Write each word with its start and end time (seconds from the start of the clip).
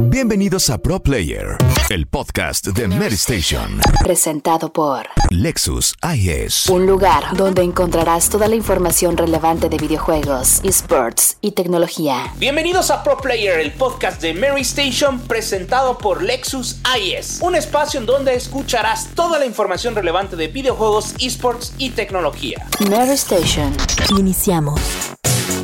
Bienvenidos 0.00 0.70
a 0.70 0.78
Pro 0.78 1.02
Player, 1.02 1.56
el 1.90 2.06
podcast 2.06 2.66
de 2.68 2.86
Mary 2.86 3.14
Station. 3.14 3.80
Presentado 4.02 4.72
por 4.72 5.06
Lexus 5.30 5.94
IS. 6.14 6.68
un 6.68 6.86
lugar 6.86 7.36
donde 7.36 7.62
encontrarás 7.62 8.28
toda 8.28 8.46
la 8.46 8.54
información 8.54 9.16
relevante 9.16 9.68
de 9.68 9.76
videojuegos, 9.78 10.60
esports 10.64 11.38
y 11.40 11.52
tecnología. 11.52 12.32
Bienvenidos 12.38 12.90
a 12.90 13.02
Pro 13.02 13.16
Player, 13.18 13.58
el 13.58 13.72
podcast 13.72 14.20
de 14.22 14.34
Mary 14.34 14.62
Station 14.62 15.18
presentado 15.20 15.98
por 15.98 16.22
Lexus 16.22 16.76
IS, 16.96 17.40
un 17.42 17.54
espacio 17.54 17.98
en 17.98 18.06
donde 18.06 18.34
escucharás 18.34 19.08
toda 19.14 19.38
la 19.38 19.46
información 19.46 19.94
relevante 19.94 20.36
de 20.36 20.48
videojuegos, 20.48 21.14
esports 21.20 21.74
y 21.78 21.90
tecnología. 21.90 22.66
Mary 22.88 23.10
Station. 23.14 23.74
Iniciamos. 24.18 24.80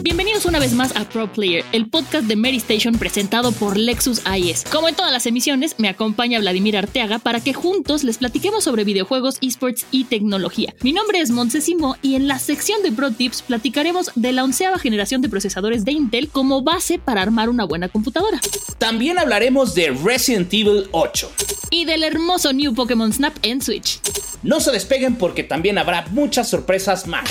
Bienvenidos 0.00 0.46
una 0.46 0.60
vez 0.60 0.74
más 0.74 0.94
a 0.96 1.08
Pro 1.08 1.32
Player, 1.32 1.64
el 1.72 1.88
podcast 1.88 2.26
de 2.26 2.36
Mary 2.36 2.58
Station 2.58 2.96
presentado 2.98 3.50
por 3.50 3.76
Lexus 3.76 4.22
IS. 4.32 4.64
Como 4.70 4.88
en 4.88 4.94
todas 4.94 5.10
las 5.12 5.26
emisiones, 5.26 5.74
me 5.78 5.88
acompaña 5.88 6.38
Vladimir 6.38 6.76
Arteaga 6.76 7.18
para 7.18 7.40
que 7.40 7.52
juntos 7.52 8.04
les 8.04 8.18
platiquemos 8.18 8.62
sobre 8.62 8.84
videojuegos, 8.84 9.38
esports 9.40 9.86
y 9.90 10.04
tecnología. 10.04 10.72
Mi 10.82 10.92
nombre 10.92 11.20
es 11.20 11.30
Montesimo 11.30 11.96
y 12.00 12.14
en 12.14 12.28
la 12.28 12.38
sección 12.38 12.82
de 12.82 12.92
Pro 12.92 13.10
Tips 13.10 13.42
platicaremos 13.42 14.12
de 14.14 14.32
la 14.32 14.44
onceava 14.44 14.78
generación 14.78 15.20
de 15.20 15.28
procesadores 15.28 15.84
de 15.84 15.92
Intel 15.92 16.28
como 16.28 16.62
base 16.62 17.00
para 17.00 17.22
armar 17.22 17.48
una 17.48 17.64
buena 17.64 17.88
computadora. 17.88 18.40
También 18.78 19.18
hablaremos 19.18 19.74
de 19.74 19.90
Resident 19.90 20.52
Evil 20.54 20.88
8. 20.92 21.32
Y 21.70 21.86
del 21.86 22.04
hermoso 22.04 22.52
New 22.52 22.72
Pokémon 22.72 23.12
Snap 23.12 23.36
en 23.42 23.60
Switch. 23.60 24.00
No 24.44 24.60
se 24.60 24.70
despeguen 24.70 25.16
porque 25.16 25.42
también 25.42 25.76
habrá 25.76 26.06
muchas 26.12 26.48
sorpresas 26.48 27.08
más. 27.08 27.28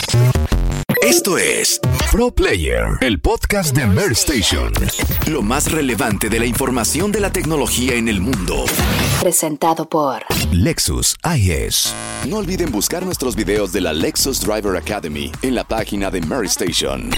Esto 1.01 1.37
es 1.37 1.79
Pro 2.17 2.31
Player, 2.31 2.97
el 3.01 3.19
podcast 3.19 3.75
de 3.75 3.85
Mary 3.85 4.13
Station. 4.13 4.73
Lo 5.27 5.43
más 5.43 5.71
relevante 5.71 6.29
de 6.29 6.39
la 6.39 6.47
información 6.47 7.11
de 7.11 7.19
la 7.19 7.31
tecnología 7.31 7.93
en 7.93 8.07
el 8.07 8.21
mundo. 8.21 8.65
Presentado 9.21 9.87
por 9.87 10.23
Lexus 10.51 11.15
IS. 11.23 11.93
No 12.27 12.37
olviden 12.37 12.71
buscar 12.71 13.05
nuestros 13.05 13.35
videos 13.35 13.71
de 13.71 13.81
la 13.81 13.93
Lexus 13.93 14.41
Driver 14.41 14.75
Academy 14.75 15.31
en 15.43 15.53
la 15.53 15.63
página 15.63 16.09
de 16.09 16.21
Mary 16.21 16.47
Station. 16.47 17.11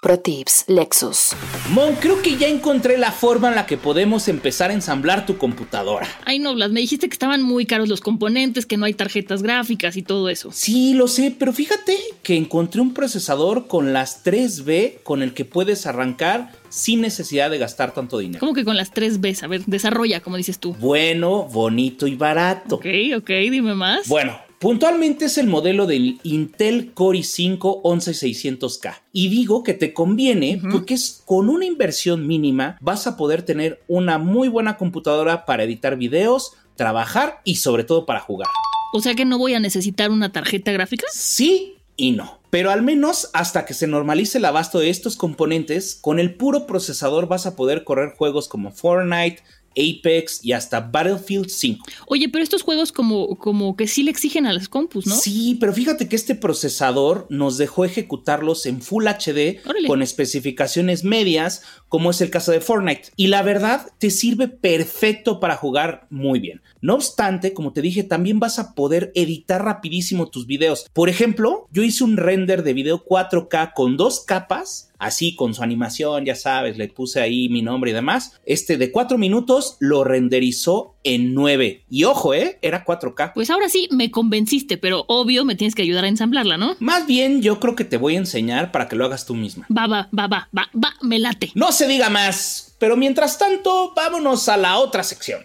Pro 0.00 0.16
Tips 0.20 0.64
Lexus. 0.68 1.30
Mon, 1.70 1.96
creo 1.96 2.22
que 2.22 2.36
ya 2.36 2.46
encontré 2.46 2.98
la 2.98 3.10
forma 3.10 3.48
en 3.48 3.56
la 3.56 3.66
que 3.66 3.76
podemos 3.76 4.28
empezar 4.28 4.70
a 4.70 4.74
ensamblar 4.74 5.26
tu 5.26 5.38
computadora. 5.38 6.06
Ay 6.24 6.38
no, 6.38 6.54
Vlad, 6.54 6.70
me 6.70 6.78
dijiste 6.78 7.08
que 7.08 7.14
estaban 7.14 7.42
muy 7.42 7.66
caros 7.66 7.88
los 7.88 8.00
componentes, 8.00 8.64
que 8.64 8.76
no 8.76 8.84
hay 8.84 8.94
tarjetas 8.94 9.42
gráficas 9.42 9.96
y 9.96 10.02
todo 10.02 10.28
eso. 10.28 10.50
Sí, 10.52 10.94
lo 10.94 11.08
sé, 11.08 11.34
pero 11.36 11.52
fíjate 11.52 11.96
que 12.22 12.36
encontré 12.36 12.80
un 12.80 12.94
procesador 12.94 13.66
con 13.66 13.87
las 13.92 14.24
3B 14.24 15.02
con 15.02 15.22
el 15.22 15.34
que 15.34 15.44
puedes 15.44 15.86
arrancar 15.86 16.52
sin 16.68 17.00
necesidad 17.00 17.50
de 17.50 17.58
gastar 17.58 17.92
tanto 17.92 18.18
dinero. 18.18 18.40
Como 18.40 18.54
que 18.54 18.64
con 18.64 18.76
las 18.76 18.92
tres 18.92 19.20
Bs, 19.20 19.42
a 19.42 19.46
ver, 19.46 19.64
desarrolla, 19.66 20.20
como 20.20 20.36
dices 20.36 20.58
tú. 20.58 20.74
Bueno, 20.74 21.44
bonito 21.44 22.06
y 22.06 22.16
barato. 22.16 22.76
Ok, 22.76 22.86
ok, 23.16 23.28
dime 23.50 23.74
más. 23.74 24.08
Bueno, 24.08 24.38
puntualmente 24.58 25.26
es 25.26 25.38
el 25.38 25.46
modelo 25.46 25.86
del 25.86 26.20
Intel 26.22 26.92
Core 26.92 27.20
i5 27.20 27.82
11600K. 27.82 28.94
Y 29.12 29.28
digo 29.28 29.62
que 29.62 29.74
te 29.74 29.92
conviene 29.92 30.60
porque 30.70 30.94
es 30.94 31.22
con 31.24 31.48
una 31.48 31.64
inversión 31.64 32.26
mínima 32.26 32.76
vas 32.80 33.06
a 33.06 33.16
poder 33.16 33.42
tener 33.42 33.80
una 33.88 34.18
muy 34.18 34.48
buena 34.48 34.76
computadora 34.76 35.44
para 35.44 35.64
editar 35.64 35.96
videos, 35.96 36.52
trabajar 36.76 37.40
y 37.44 37.56
sobre 37.56 37.84
todo 37.84 38.06
para 38.06 38.20
jugar. 38.20 38.48
O 38.94 39.00
sea 39.00 39.14
que 39.14 39.24
no 39.24 39.36
voy 39.36 39.54
a 39.54 39.60
necesitar 39.60 40.10
una 40.10 40.32
tarjeta 40.32 40.72
gráfica. 40.72 41.06
Sí 41.12 41.77
y 41.98 42.12
no. 42.12 42.38
Pero 42.48 42.70
al 42.70 42.80
menos 42.80 43.28
hasta 43.34 43.66
que 43.66 43.74
se 43.74 43.86
normalice 43.86 44.38
el 44.38 44.46
abasto 44.46 44.78
de 44.78 44.88
estos 44.88 45.16
componentes, 45.16 45.98
con 46.00 46.18
el 46.18 46.34
puro 46.34 46.66
procesador 46.66 47.28
vas 47.28 47.44
a 47.44 47.56
poder 47.56 47.84
correr 47.84 48.14
juegos 48.16 48.48
como 48.48 48.72
Fortnite, 48.72 49.42
Apex 49.70 50.44
y 50.44 50.52
hasta 50.52 50.80
Battlefield 50.80 51.48
5. 51.48 51.84
Oye, 52.06 52.28
pero 52.28 52.42
estos 52.42 52.62
juegos 52.62 52.92
como, 52.92 53.36
como 53.36 53.76
que 53.76 53.86
sí 53.86 54.02
le 54.02 54.10
exigen 54.10 54.46
a 54.46 54.52
las 54.52 54.68
compus, 54.68 55.06
¿no? 55.06 55.16
Sí, 55.16 55.56
pero 55.60 55.72
fíjate 55.72 56.08
que 56.08 56.16
este 56.16 56.34
procesador 56.34 57.26
nos 57.30 57.58
dejó 57.58 57.84
ejecutarlos 57.84 58.66
en 58.66 58.82
Full 58.82 59.06
HD 59.06 59.60
Órale. 59.64 59.88
con 59.88 60.02
especificaciones 60.02 61.04
medias, 61.04 61.62
como 61.88 62.10
es 62.10 62.20
el 62.20 62.30
caso 62.30 62.52
de 62.52 62.60
Fortnite. 62.60 63.10
Y 63.16 63.28
la 63.28 63.42
verdad, 63.42 63.88
te 63.98 64.10
sirve 64.10 64.48
perfecto 64.48 65.40
para 65.40 65.56
jugar 65.56 66.06
muy 66.10 66.40
bien. 66.40 66.60
No 66.80 66.94
obstante, 66.94 67.52
como 67.54 67.72
te 67.72 67.82
dije, 67.82 68.04
también 68.04 68.40
vas 68.40 68.58
a 68.58 68.74
poder 68.74 69.12
editar 69.14 69.64
rapidísimo 69.64 70.28
tus 70.28 70.46
videos. 70.46 70.86
Por 70.92 71.08
ejemplo, 71.08 71.68
yo 71.72 71.82
hice 71.82 72.04
un 72.04 72.16
render 72.16 72.62
de 72.62 72.72
video 72.72 73.04
4K 73.04 73.72
con 73.74 73.96
dos 73.96 74.20
capas, 74.20 74.90
así 74.98 75.34
con 75.34 75.54
su 75.54 75.62
animación, 75.62 76.24
ya 76.24 76.34
sabes, 76.34 76.76
le 76.76 76.88
puse 76.88 77.20
ahí 77.20 77.48
mi 77.48 77.62
nombre 77.62 77.90
y 77.90 77.94
demás. 77.94 78.38
Este 78.44 78.76
de 78.76 78.90
4 78.90 79.18
minutos 79.18 79.76
lo 79.80 80.04
renderizó 80.04 80.96
en 81.04 81.34
9. 81.34 81.84
Y 81.88 82.04
ojo, 82.04 82.34
¿eh? 82.34 82.58
Era 82.62 82.84
4K. 82.84 83.32
Pues 83.34 83.50
ahora 83.50 83.68
sí 83.68 83.88
me 83.90 84.10
convenciste, 84.10 84.76
pero 84.78 85.04
obvio 85.08 85.44
me 85.44 85.56
tienes 85.56 85.74
que 85.74 85.82
ayudar 85.82 86.04
a 86.04 86.08
ensamblarla, 86.08 86.56
¿no? 86.56 86.76
Más 86.80 87.06
bien, 87.06 87.42
yo 87.42 87.60
creo 87.60 87.76
que 87.76 87.84
te 87.84 87.96
voy 87.96 88.16
a 88.16 88.18
enseñar 88.18 88.72
para 88.72 88.88
que 88.88 88.96
lo 88.96 89.04
hagas 89.04 89.26
tú 89.26 89.34
misma. 89.34 89.66
Va, 89.74 89.86
va, 89.86 90.08
va, 90.16 90.26
va, 90.26 90.48
va, 90.56 90.70
va, 90.74 90.94
me 91.02 91.18
late. 91.18 91.50
No 91.54 91.72
se 91.72 91.86
diga 91.86 92.10
más, 92.10 92.76
pero 92.78 92.96
mientras 92.96 93.38
tanto, 93.38 93.92
vámonos 93.94 94.48
a 94.48 94.56
la 94.56 94.78
otra 94.78 95.02
sección. 95.02 95.42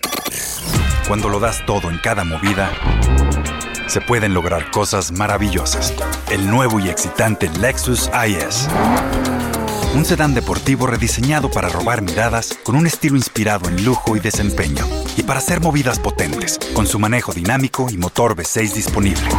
Cuando 1.07 1.29
lo 1.29 1.39
das 1.39 1.65
todo 1.65 1.89
en 1.89 1.97
cada 1.97 2.23
movida, 2.23 2.71
se 3.87 4.01
pueden 4.01 4.33
lograr 4.33 4.71
cosas 4.71 5.11
maravillosas. 5.11 5.93
El 6.31 6.49
nuevo 6.49 6.79
y 6.79 6.89
excitante 6.89 7.49
Lexus 7.59 8.09
IS. 8.27 8.67
Un 9.95 10.05
sedán 10.05 10.33
deportivo 10.33 10.87
rediseñado 10.87 11.51
para 11.51 11.69
robar 11.69 12.01
miradas 12.01 12.57
con 12.63 12.75
un 12.75 12.87
estilo 12.87 13.15
inspirado 13.15 13.69
en 13.69 13.85
lujo 13.85 14.17
y 14.17 14.19
desempeño. 14.19 14.87
Y 15.17 15.23
para 15.23 15.39
hacer 15.39 15.61
movidas 15.61 15.99
potentes, 15.99 16.59
con 16.73 16.87
su 16.87 16.97
manejo 16.97 17.31
dinámico 17.31 17.87
y 17.91 17.97
motor 17.97 18.35
V6 18.35 18.73
disponible. 18.73 19.29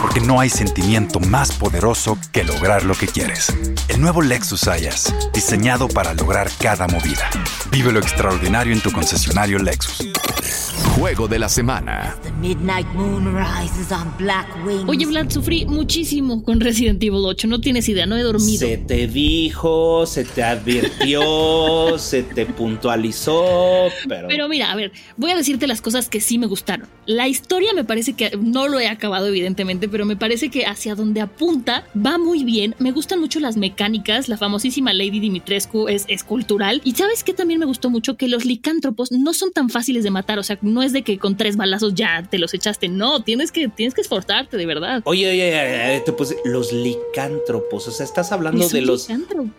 Porque 0.00 0.20
no 0.20 0.40
hay 0.40 0.50
sentimiento 0.50 1.20
más 1.20 1.52
poderoso 1.52 2.18
que 2.32 2.42
lograr 2.42 2.82
lo 2.82 2.94
que 2.94 3.06
quieres. 3.06 3.54
El 3.86 4.00
nuevo 4.00 4.22
Lexus 4.22 4.66
IS, 4.66 5.14
diseñado 5.32 5.86
para 5.86 6.14
lograr 6.14 6.50
cada 6.60 6.88
movida. 6.88 7.30
Vive 7.70 7.92
lo 7.92 8.00
extraordinario 8.00 8.72
en 8.72 8.80
tu 8.80 8.90
concesionario 8.90 9.60
Lexus. 9.60 10.08
Juego 10.96 11.26
de 11.26 11.38
la 11.38 11.48
semana. 11.48 12.16
The 12.22 12.30
midnight 12.32 12.86
moon 12.94 13.34
rises 13.34 13.90
on 13.90 14.12
black 14.18 14.46
wings. 14.66 14.84
Oye, 14.86 15.06
Vlad, 15.06 15.30
sufrí 15.30 15.64
muchísimo 15.64 16.42
con 16.44 16.60
Resident 16.60 17.02
Evil 17.02 17.24
8. 17.24 17.48
No 17.48 17.60
tienes 17.60 17.88
idea, 17.88 18.04
no 18.04 18.16
he 18.16 18.22
dormido. 18.22 18.58
Se 18.58 18.76
te 18.76 19.08
dijo, 19.08 20.04
se 20.06 20.24
te 20.24 20.42
advirtió, 20.42 21.98
se 21.98 22.22
te 22.22 22.44
puntualizó, 22.44 23.88
pero... 24.06 24.28
Pero 24.28 24.48
mira, 24.48 24.70
a 24.70 24.76
ver, 24.76 24.92
voy 25.16 25.30
a 25.30 25.36
decirte 25.36 25.66
las 25.66 25.80
cosas 25.80 26.08
que 26.08 26.20
sí 26.20 26.38
me 26.38 26.46
gustaron. 26.46 26.86
La 27.06 27.26
historia 27.26 27.72
me 27.72 27.84
parece 27.84 28.12
que 28.12 28.36
no 28.38 28.68
lo 28.68 28.78
he 28.78 28.86
acabado, 28.86 29.26
evidentemente, 29.26 29.88
pero 29.88 30.04
me 30.04 30.16
parece 30.16 30.50
que 30.50 30.66
hacia 30.66 30.94
donde 30.94 31.20
apunta 31.20 31.84
va 31.96 32.18
muy 32.18 32.44
bien. 32.44 32.74
Me 32.78 32.92
gustan 32.92 33.18
mucho 33.18 33.40
las 33.40 33.56
mecánicas. 33.56 34.28
La 34.28 34.36
famosísima 34.36 34.92
Lady 34.92 35.20
Dimitrescu 35.20 35.88
es 35.88 36.04
escultural. 36.08 36.80
Y 36.84 36.92
sabes 36.92 37.24
que 37.24 37.32
también 37.32 37.58
me 37.58 37.66
gustó 37.66 37.90
mucho 37.90 38.16
que 38.16 38.28
los 38.28 38.44
licántropos 38.44 39.10
no 39.10 39.32
son 39.32 39.52
tan 39.52 39.68
fáciles 39.70 40.04
de 40.04 40.10
matar. 40.10 40.38
O 40.38 40.42
sea, 40.42 40.58
no 40.62 40.81
es 40.82 40.92
de 40.92 41.02
que 41.02 41.18
con 41.18 41.36
tres 41.36 41.56
balazos 41.56 41.94
ya 41.94 42.26
te 42.28 42.38
los 42.38 42.54
echaste. 42.54 42.88
No, 42.88 43.22
tienes 43.22 43.52
que, 43.52 43.68
tienes 43.68 43.94
que 43.94 44.00
esforzarte, 44.00 44.56
de 44.56 44.66
verdad. 44.66 45.02
Oye, 45.04 45.30
oye, 45.30 45.48
oye, 45.48 45.86
oye, 45.90 46.00
te 46.00 46.12
puse 46.12 46.36
los 46.44 46.72
licántropos, 46.72 47.88
o 47.88 47.90
sea, 47.90 48.04
estás 48.04 48.32
hablando 48.32 48.68
de 48.68 48.80
los 48.82 49.08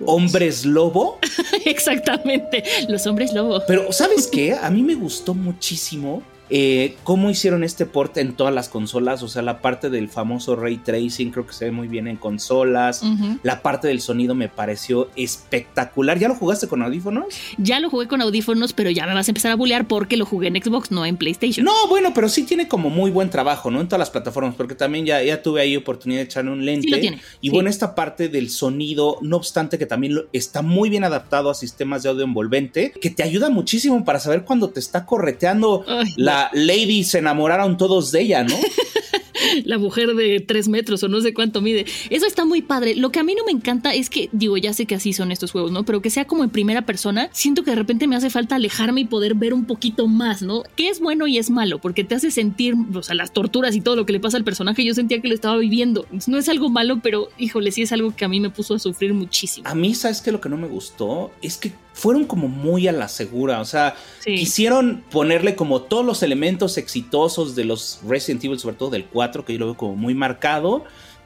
hombres 0.05 0.65
lobo, 0.65 1.19
Exactamente, 1.65 2.63
los 2.89 3.05
hombres 3.07 3.33
lobo. 3.33 3.61
pero 3.67 3.91
¿sabes 3.91 4.27
qué? 4.27 4.53
A 4.53 4.69
mí 4.69 4.81
me 4.81 4.95
gustó 4.95 5.33
muchísimo 5.33 6.23
eh, 6.49 6.95
cómo 7.03 7.29
hicieron 7.29 7.63
este 7.63 7.85
port 7.85 8.17
en 8.17 8.33
todas 8.33 8.53
las 8.53 8.69
consolas, 8.69 9.23
o 9.23 9.27
sea, 9.27 9.41
la 9.41 9.61
parte 9.61 9.89
del 9.89 10.09
famoso 10.09 10.55
ray 10.55 10.77
tracing 10.77 11.31
creo 11.31 11.47
que 11.47 11.53
se 11.53 11.65
ve 11.65 11.71
muy 11.71 11.87
bien 11.87 12.07
en 12.07 12.17
consolas, 12.17 13.01
la 13.43 13.61
parte 13.61 13.87
del 13.87 14.01
sonido 14.01 14.35
me 14.35 14.49
pareció 14.49 15.09
espectacular. 15.15 16.19
¿Ya 16.19 16.27
lo 16.27 16.35
jugaste 16.35 16.67
con 16.67 16.81
audífonos? 16.81 17.25
Ya 17.57 17.79
lo 17.79 17.89
jugué 17.89 18.07
con 18.07 18.21
audífonos, 18.21 18.73
pero 18.73 18.89
ya 18.89 19.05
me 19.07 19.13
vas 19.13 19.27
a 19.27 19.31
empezar 19.31 19.51
a 19.51 19.55
bullear 19.55 19.87
porque 19.87 20.17
lo 20.17 20.25
jugué 20.25 20.47
en 20.47 20.61
Xbox, 20.61 20.91
no 20.91 21.05
en 21.05 21.17
PlayStation. 21.17 21.65
No, 21.65 21.87
bueno, 21.87 22.11
pero 22.13 22.29
sí 22.29 22.43
tiene 22.43 22.67
como 22.67 22.89
muy 22.89 23.11
buen 23.11 23.29
trabajo, 23.29 23.71
¿no? 23.71 23.81
En 23.81 23.87
todas 23.87 23.99
las 23.99 24.09
plataformas, 24.09 24.55
porque 24.55 24.75
también 24.75 25.05
ya, 25.05 25.21
ya 25.23 25.41
tuve 25.41 25.61
ahí 25.61 25.75
oportunidad 25.75 26.19
de 26.21 26.25
echarle 26.25 26.51
un 26.51 26.65
lente. 26.65 26.87
Sí 26.87 26.91
lo 26.91 26.99
tiene, 26.99 27.17
Y 27.41 27.47
sí. 27.47 27.53
bueno, 27.53 27.69
esta 27.69 27.95
parte 27.95 28.29
del 28.29 28.49
sonido, 28.49 29.17
no 29.21 29.37
obstante 29.37 29.77
que 29.77 29.85
también 29.85 30.15
lo- 30.15 30.25
está 30.33 30.61
muy 30.61 30.89
bien 30.89 31.03
adaptado 31.03 31.49
a 31.49 31.53
sistemas 31.55 32.03
de 32.03 32.09
audio 32.09 32.23
envolvente, 32.23 32.91
que 33.01 33.09
te 33.09 33.23
ayuda 33.23 33.49
muchísimo 33.49 34.03
para 34.05 34.19
saber 34.19 34.43
cuando 34.43 34.69
te 34.69 34.79
está 34.79 35.05
correteando 35.05 35.83
Ay, 35.87 36.13
la 36.17 36.32
lady 36.53 37.03
se 37.03 37.19
enamoraron 37.19 37.77
todos 37.77 38.11
de 38.11 38.21
ella, 38.21 38.43
¿no? 38.43 38.55
la 39.65 39.77
mujer 39.77 40.15
de 40.15 40.39
tres 40.39 40.67
metros 40.67 41.03
o 41.03 41.07
no 41.07 41.21
sé 41.21 41.33
cuánto 41.33 41.61
mide. 41.61 41.85
Eso 42.09 42.25
está 42.25 42.45
muy 42.45 42.61
padre. 42.61 42.95
Lo 42.95 43.11
que 43.11 43.19
a 43.19 43.23
mí 43.23 43.35
no 43.35 43.45
me 43.45 43.51
encanta 43.51 43.93
es 43.93 44.09
que, 44.09 44.29
digo, 44.31 44.57
ya 44.57 44.73
sé 44.73 44.85
que 44.85 44.95
así 44.95 45.13
son 45.13 45.31
estos 45.31 45.51
juegos, 45.51 45.71
¿no? 45.71 45.83
Pero 45.83 46.01
que 46.01 46.09
sea 46.09 46.25
como 46.25 46.43
en 46.43 46.49
primera 46.49 46.83
persona, 46.83 47.29
siento 47.31 47.63
que 47.63 47.71
de 47.71 47.75
repente 47.75 48.07
me 48.07 48.15
hace 48.15 48.29
falta 48.29 48.55
alejarme 48.55 49.01
y 49.01 49.05
poder 49.05 49.35
ver 49.35 49.53
un 49.53 49.65
poquito 49.65 50.07
más, 50.07 50.41
¿no? 50.41 50.63
Que 50.75 50.89
es 50.89 50.99
bueno 50.99 51.27
y 51.27 51.37
es 51.37 51.49
malo, 51.49 51.79
porque 51.79 52.03
te 52.03 52.15
hace 52.15 52.31
sentir, 52.31 52.75
o 52.93 53.03
sea, 53.03 53.15
las 53.15 53.33
torturas 53.33 53.75
y 53.75 53.81
todo 53.81 53.95
lo 53.95 54.05
que 54.05 54.13
le 54.13 54.19
pasa 54.19 54.37
al 54.37 54.43
personaje, 54.43 54.83
yo 54.83 54.93
sentía 54.93 55.21
que 55.21 55.27
lo 55.27 55.35
estaba 55.35 55.57
viviendo. 55.57 56.05
No 56.27 56.37
es 56.37 56.49
algo 56.49 56.69
malo, 56.69 56.99
pero 57.01 57.29
híjole, 57.37 57.71
sí 57.71 57.81
es 57.81 57.91
algo 57.91 58.15
que 58.15 58.25
a 58.25 58.27
mí 58.27 58.39
me 58.39 58.49
puso 58.49 58.75
a 58.75 58.79
sufrir 58.79 59.13
muchísimo. 59.13 59.67
A 59.67 59.75
mí, 59.75 59.93
¿sabes 59.95 60.21
qué? 60.21 60.31
Lo 60.31 60.41
que 60.41 60.49
no 60.49 60.57
me 60.57 60.67
gustó 60.67 61.31
es 61.41 61.57
que 61.57 61.71
fueron 61.93 62.25
como 62.25 62.47
muy 62.47 62.87
a 62.87 62.91
la 62.91 63.07
segura. 63.07 63.61
O 63.61 63.65
sea, 63.65 63.95
Sí. 64.19 64.35
quisieron 64.35 65.03
ponerle 65.11 65.55
como 65.55 65.81
todos 65.83 66.05
los 66.05 66.23
elementos 66.23 66.77
exitosos 66.77 67.55
de 67.55 67.65
los 67.65 67.99
Resident 68.07 68.43
Evil, 68.43 68.59
sobre 68.59 68.75
todo 68.75 68.89
del 68.89 69.05
4, 69.05 69.45
que 69.45 69.53
yo 69.53 69.59
lo 69.59 69.65
veo 69.67 69.77
como 69.77 69.95
muy 69.95 70.13
marcado. 70.15 70.83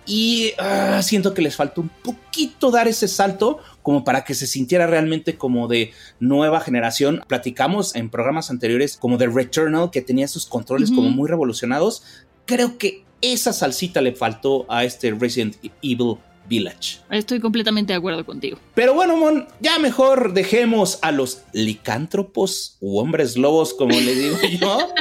Y 0.10 0.54
ah, 0.58 1.02
siento 1.04 1.34
que 1.34 1.42
les 1.42 1.58
faltó 1.58 1.82
un 1.82 1.90
poquito 1.90 2.72
dar 2.72 2.88
ese 2.88 3.10
salto 3.10 3.60
como 3.82 4.06
para 4.06 4.24
que 4.24 4.36
se 4.36 4.48
sintiera 4.48 4.88
realmente 4.88 5.36
como 5.38 5.68
de 5.68 5.92
nueva 6.22 6.62
generación. 6.62 7.22
Platicamos 7.28 7.94
en 7.96 8.10
programas 8.10 8.50
anteriores 8.50 8.96
como 8.96 9.18
de 9.18 9.28
Returnal, 9.28 9.92
que 9.92 10.02
tenía 10.02 10.30
sus 10.30 10.46
controles 10.46 10.92
como 10.92 11.10
muy 11.10 11.28
revolucionados. 11.28 12.04
Creo 12.46 12.78
que 12.78 13.04
esa 13.22 13.52
salsita 13.52 14.00
le 14.00 14.14
faltó 14.14 14.66
a 14.70 14.86
este 14.86 15.12
Resident 15.12 15.56
Evil 15.82 16.18
Village. 16.48 17.00
Estoy 17.10 17.40
completamente 17.40 17.94
de 17.94 17.98
acuerdo 17.98 18.26
contigo. 18.26 18.58
Pero 18.74 18.94
bueno, 18.94 19.18
Mon, 19.18 19.48
ya 19.60 19.80
mejor 19.80 20.34
dejemos 20.34 21.00
a 21.02 21.12
los 21.12 21.42
licántropos 21.54 22.78
u 22.80 23.00
hombres 23.00 23.38
lobos, 23.38 23.74
como 23.74 23.92
le 23.92 24.16
digo 24.16 24.38
yo. 24.60 24.78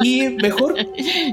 Y 0.00 0.28
mejor 0.30 0.74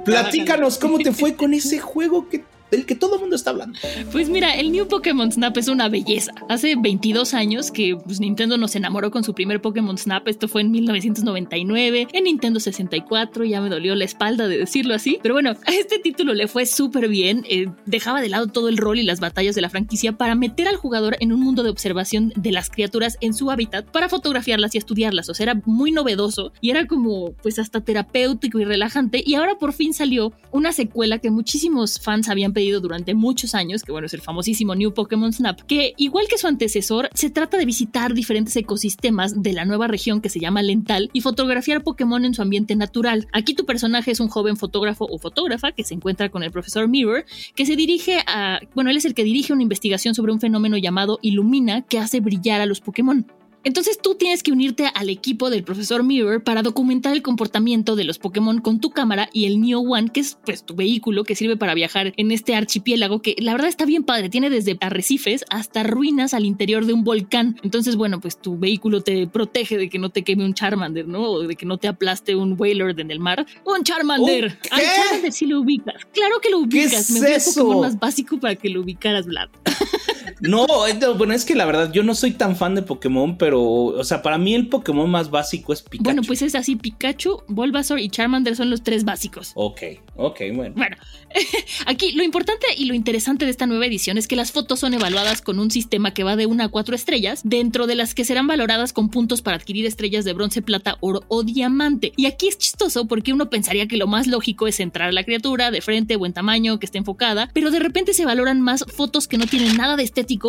platícanos 0.06 0.78
cómo 0.78 1.00
te 1.00 1.12
fue 1.12 1.36
con 1.36 1.54
ese 1.54 1.80
juego 1.80 2.30
que, 2.30 2.44
del 2.72 2.86
que 2.86 2.96
todo 2.96 3.16
el 3.16 3.22
mundo 3.22 3.36
está 3.36 3.52
hablando. 3.52 3.78
Pues 4.12 4.30
mira, 4.30 4.56
el 4.56 4.72
New 4.72 4.88
Pokémon 4.88 5.32
Snap 5.32 5.58
es 5.58 5.68
una 5.68 5.90
belleza. 5.90 6.34
Hace 6.50 6.76
22 6.76 7.34
años 7.34 7.72
que 7.72 7.96
pues, 7.96 8.20
Nintendo 8.20 8.58
nos 8.58 8.76
enamoró 8.76 9.12
con 9.12 9.24
su 9.24 9.34
primer 9.34 9.62
Pokémon 9.62 9.98
Snap. 9.98 10.28
Esto 10.28 10.48
fue 10.48 10.62
en 10.62 10.72
1999, 10.72 12.08
en 12.14 12.24
Nintendo 12.24 12.60
64. 12.60 13.46
Ya 13.46 13.62
me 13.62 13.70
dolió 13.70 13.96
la 13.96 14.06
espalda 14.06 14.48
de 14.48 14.58
decirlo 14.58 14.94
así. 14.94 15.20
Pero 15.22 15.36
bueno, 15.36 15.52
a 15.52 15.72
este 15.72 16.00
título 16.00 16.34
le 16.34 16.48
fue 16.48 16.66
súper 16.66 17.08
bien. 17.08 17.46
eh, 17.50 17.68
dejaba 17.86 18.22
de 18.22 18.30
lado 18.30 18.48
todo 18.48 18.70
el 18.70 18.78
rol 18.78 19.00
y 19.00 19.04
las 19.04 19.20
batallas 19.20 19.56
de 19.56 19.62
la 19.62 19.70
franquicia 19.70 20.14
para 20.14 20.36
meter 20.36 20.68
al 20.68 20.76
jugador 20.76 21.18
en 21.20 21.34
un 21.34 21.40
mundo 21.40 21.64
de 21.64 21.70
observación 21.70 22.34
de 22.36 22.52
las 22.52 22.70
criaturas 22.70 23.18
en 23.22 23.34
su 23.34 23.52
hábitat 23.52 23.86
para 23.92 24.10
fotografiarlas 24.10 24.76
y 24.76 24.78
estudiarlas. 24.78 25.30
O 25.30 25.34
sea, 25.34 25.46
era 25.46 25.62
muy 25.66 25.92
novedoso 25.92 26.52
y 26.62 26.70
era 26.70 26.86
como 26.86 27.34
pues 27.42 27.60
hasta 27.60 27.82
terapéutico 27.82 28.60
y 28.60 28.66
relajante. 28.66 29.24
Y 29.26 29.36
ahora 29.36 29.58
por 29.58 29.74
fin 29.74 29.94
salió 29.94 30.34
una 30.52 30.74
secuela 30.74 31.20
que 31.20 31.32
muchísimos 31.32 32.00
fans 32.00 32.30
habían 32.30 32.54
pedido 32.54 32.59
durante 32.82 33.14
muchos 33.14 33.56
años, 33.56 33.84
que 33.84 33.92
bueno, 33.92 34.08
es 34.08 34.14
el 34.14 34.22
famosísimo 34.22 34.76
New 34.76 34.94
Pokémon 34.94 35.32
Snap, 35.32 35.62
que 35.62 35.94
igual 35.98 36.28
que 36.28 36.38
su 36.38 36.48
antecesor, 36.48 37.10
se 37.14 37.30
trata 37.30 37.58
de 37.58 37.66
visitar 37.66 38.14
diferentes 38.14 38.56
ecosistemas 38.56 39.42
de 39.42 39.54
la 39.54 39.66
nueva 39.66 39.88
región 39.88 40.22
que 40.22 40.30
se 40.30 40.40
llama 40.40 40.62
Lental 40.62 41.10
y 41.14 41.22
fotografiar 41.22 41.84
Pokémon 41.84 42.26
en 42.26 42.34
su 42.34 42.42
ambiente 42.42 42.76
natural. 42.76 43.28
Aquí 43.32 43.54
tu 43.54 43.66
personaje 43.66 44.12
es 44.12 44.20
un 44.20 44.28
joven 44.28 44.58
fotógrafo 44.58 45.08
o 45.10 45.18
fotógrafa 45.18 45.72
que 45.72 45.84
se 45.84 45.94
encuentra 45.94 46.30
con 46.30 46.44
el 46.44 46.52
profesor 46.52 46.88
Mirror, 46.88 47.26
que 47.56 47.66
se 47.66 47.76
dirige 47.76 48.20
a, 48.28 48.60
bueno, 48.76 48.90
él 48.90 48.98
es 48.98 49.06
el 49.06 49.14
que 49.14 49.24
dirige 49.24 49.54
una 49.54 49.64
investigación 49.64 50.16
sobre 50.16 50.32
un 50.32 50.40
fenómeno 50.40 50.78
llamado 50.78 51.20
Illumina 51.22 51.82
que 51.82 52.00
hace 52.00 52.20
brillar 52.20 52.62
a 52.62 52.66
los 52.66 52.82
Pokémon. 52.82 53.26
Entonces 53.64 54.00
tú 54.02 54.16
tienes 54.16 54.42
que 54.44 54.52
unirte 54.52 54.90
al 54.94 55.10
equipo 55.10 55.50
del 55.50 55.64
profesor 55.64 56.04
Mirror 56.04 56.44
para 56.44 56.62
documentar 56.64 57.14
el 57.14 57.22
comportamiento 57.22 57.96
de 57.96 58.04
los 58.06 58.18
Pokémon 58.20 58.60
con 58.62 58.80
tu 58.80 58.92
cámara 58.92 59.30
y 59.34 59.46
el 59.46 59.60
Neo 59.60 59.80
One, 59.82 60.10
que 60.14 60.22
es 60.22 60.38
pues 60.46 60.64
tu 60.66 60.76
vehículo 60.76 61.24
que 61.24 61.36
sirve 61.36 61.58
para 61.58 61.74
viajar 61.74 62.14
en 62.18 62.32
este 62.32 62.56
archipiélago 62.56 63.22
que 63.22 63.36
la 63.40 63.52
verdad 63.52 63.68
está 63.68 63.86
bien 63.86 64.04
padre, 64.04 64.30
tiene 64.30 64.50
desde 64.50 64.78
arrecifes 64.80 65.44
hasta 65.50 65.84
ruinas 65.84 66.34
al 66.34 66.46
interior 66.46 66.86
de 66.86 66.94
un 66.94 67.04
volcán. 67.04 67.60
Entonces, 67.64 67.96
bueno, 67.96 68.20
pues 68.20 68.40
tu 68.40 68.58
vehículo 68.58 69.02
te 69.02 69.28
protege 69.28 69.78
de 69.78 69.90
que 69.90 70.00
no 70.00 70.10
te 70.10 70.24
queme 70.24 70.46
un 70.46 70.54
Charmander, 70.54 71.08
¿no? 71.08 71.22
O 71.24 71.48
de 71.48 71.56
que 71.56 71.66
no 71.66 71.78
te 71.78 71.88
aplaste 71.88 72.36
un 72.36 72.56
Wailord 72.58 73.00
en 73.00 73.12
el 73.12 73.20
mar. 73.20 73.46
¡Un 73.66 73.84
Charmander! 73.84 74.46
¿Un 74.46 74.52
Al 74.72 74.80
qué? 74.80 74.88
Charmander 74.96 75.32
sí 75.34 75.46
lo 75.46 75.60
ubicas. 75.62 75.96
Claro 76.14 76.40
que 76.42 76.50
lo 76.50 76.60
¿Qué 76.70 76.86
ubicas. 76.86 76.94
es 76.94 77.12
Me 77.12 77.20
voy 77.20 77.28
al 77.30 77.36
eso? 77.36 77.62
Pokémon 77.64 77.82
más 77.82 78.00
básico 78.00 78.40
para 78.40 78.56
que 78.56 78.70
lo 78.70 78.82
ubicaras, 78.82 79.26
Vlad. 79.26 79.50
No, 80.40 80.66
eh, 80.88 80.94
no, 80.94 81.16
bueno, 81.16 81.34
es 81.34 81.46
que 81.46 81.56
la 81.56 81.66
verdad 81.66 81.92
yo 81.92 82.04
no 82.04 82.16
soy 82.16 82.32
tan 82.32 82.56
fan 82.56 82.76
de 82.76 82.82
Pokémon, 82.82 83.38
pero, 83.38 83.62
o 83.62 84.04
sea, 84.04 84.22
para 84.22 84.38
mí 84.38 84.54
el 84.54 84.68
Pokémon 84.68 85.10
más 85.10 85.30
básico 85.30 85.74
es 85.74 85.82
Pikachu. 85.82 86.04
Bueno, 86.04 86.22
pues 86.24 86.42
es 86.42 86.56
así, 86.56 86.76
Pikachu, 86.76 87.44
Bulbasaur 87.48 88.00
y 88.00 88.10
Charmander 88.10 88.56
son 88.56 88.70
los 88.70 88.84
tres 88.84 89.04
básicos. 89.04 89.52
Ok, 89.56 89.82
ok, 90.16 90.42
bueno. 90.54 90.76
Bueno, 90.76 90.98
aquí 91.86 92.12
lo 92.14 92.24
importante 92.24 92.68
y 92.78 92.86
lo 92.86 92.94
interesante 92.94 93.46
de 93.46 93.52
esta 93.52 93.66
nueva 93.66 93.86
edición 93.86 94.18
es 94.18 94.28
que 94.28 94.36
las 94.36 94.52
fotos 94.52 94.80
son 94.80 94.94
evaluadas 94.94 95.42
con 95.42 95.60
un 95.60 95.72
sistema 95.72 96.14
que 96.14 96.24
va 96.24 96.36
de 96.36 96.46
1 96.46 96.64
a 96.64 96.68
4 96.70 96.96
estrellas, 96.96 97.42
dentro 97.44 97.88
de 97.88 97.96
las 97.96 98.14
que 98.14 98.26
serán 98.26 98.48
valoradas 98.48 98.94
con 98.94 99.10
puntos 99.10 99.42
para 99.42 99.58
adquirir 99.58 99.86
estrellas 99.86 100.26
de 100.26 100.34
bronce, 100.34 100.62
plata, 100.62 100.98
oro 101.02 101.24
o 101.28 101.44
diamante. 101.44 102.14
Y 102.16 102.26
aquí 102.26 102.48
es 102.48 102.58
chistoso 102.58 103.06
porque 103.06 103.34
uno 103.34 103.50
pensaría 103.50 103.88
que 103.88 103.98
lo 103.98 104.08
más 104.08 104.28
lógico 104.28 104.68
es 104.68 104.78
centrar 104.78 105.10
a 105.10 105.12
la 105.12 105.24
criatura 105.24 105.72
de 105.72 105.82
frente, 105.82 106.16
buen 106.16 106.34
tamaño, 106.34 106.80
que 106.80 106.86
esté 106.86 106.98
enfocada, 106.98 107.50
pero 107.54 107.72
de 107.72 107.80
repente 107.80 108.14
se 108.14 108.26
valoran 108.26 108.62
más 108.62 108.86
fotos 108.88 109.28
que 109.28 109.38
no 109.38 109.48
tienen 109.48 109.78
nada 109.78 109.96
de 109.96 110.04